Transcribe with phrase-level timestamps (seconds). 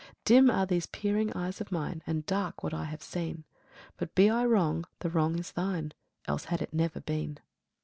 [0.01, 0.15] 13.
[0.25, 3.43] Dim are these peering eyes of mine, And dark what I have seen.
[3.97, 5.93] But be I wrong, the wrong is Thine,
[6.27, 7.37] Else had it never been.